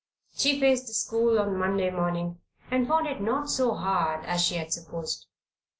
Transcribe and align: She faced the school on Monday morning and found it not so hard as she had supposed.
She 0.33 0.59
faced 0.59 0.87
the 0.87 0.93
school 0.93 1.37
on 1.37 1.59
Monday 1.59 1.91
morning 1.91 2.39
and 2.71 2.87
found 2.87 3.05
it 3.05 3.21
not 3.21 3.51
so 3.51 3.75
hard 3.75 4.25
as 4.25 4.43
she 4.43 4.55
had 4.55 4.73
supposed. 4.73 5.27